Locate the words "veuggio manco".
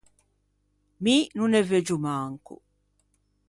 1.69-2.53